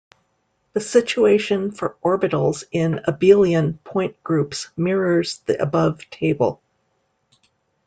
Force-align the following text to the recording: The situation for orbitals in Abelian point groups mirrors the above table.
The 0.73 0.79
situation 0.79 1.69
for 1.69 1.95
orbitals 2.03 2.63
in 2.71 3.01
Abelian 3.07 3.77
point 3.83 4.23
groups 4.23 4.69
mirrors 4.75 5.37
the 5.45 5.61
above 5.61 6.09
table. 6.09 6.59